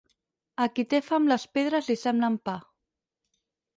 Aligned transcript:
A 0.65 0.65
qui 0.77 0.85
té 0.93 1.01
fam 1.11 1.29
les 1.31 1.45
pedres 1.57 1.91
li 1.93 1.99
semblen 2.07 2.39
pa. 2.49 2.59